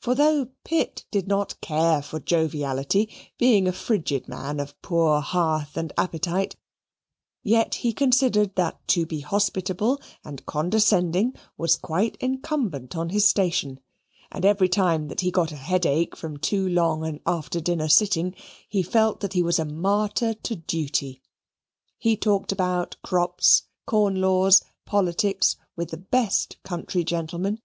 For 0.00 0.16
though 0.16 0.48
Pitt 0.64 1.04
did 1.12 1.28
not 1.28 1.60
care 1.60 2.02
for 2.02 2.18
joviality, 2.18 3.08
being 3.38 3.68
a 3.68 3.72
frigid 3.72 4.26
man 4.26 4.58
of 4.58 4.74
poor 4.82 5.20
hearth 5.20 5.76
and 5.76 5.92
appetite, 5.96 6.56
yet 7.44 7.76
he 7.76 7.92
considered 7.92 8.56
that 8.56 8.84
to 8.88 9.06
be 9.06 9.20
hospitable 9.20 10.00
and 10.24 10.44
condescending 10.44 11.34
was 11.56 11.76
quite 11.76 12.16
incumbent 12.18 12.96
on 12.96 13.10
his 13.10 13.28
station, 13.28 13.78
and 14.32 14.44
every 14.44 14.68
time 14.68 15.06
that 15.06 15.20
he 15.20 15.30
got 15.30 15.52
a 15.52 15.56
headache 15.56 16.16
from 16.16 16.36
too 16.38 16.68
long 16.68 17.06
an 17.06 17.20
after 17.24 17.60
dinner 17.60 17.88
sitting, 17.88 18.34
he 18.68 18.82
felt 18.82 19.20
that 19.20 19.34
he 19.34 19.42
was 19.44 19.60
a 19.60 19.64
martyr 19.64 20.34
to 20.34 20.56
duty. 20.56 21.22
He 21.96 22.16
talked 22.16 22.50
about 22.50 22.96
crops, 23.04 23.68
corn 23.86 24.20
laws, 24.20 24.64
politics, 24.84 25.54
with 25.76 25.90
the 25.90 25.96
best 25.98 26.60
country 26.64 27.04
gentlemen. 27.04 27.60